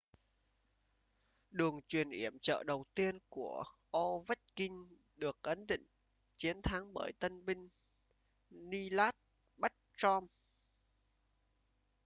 [1.49, 3.63] đường chuyền yểm trợ đầu tiên của
[3.97, 4.73] ovechkin
[5.15, 5.85] được ấn định
[6.37, 7.69] chiến thắng bởi tân binh
[8.49, 9.13] nicklas
[9.57, 10.27] backstrom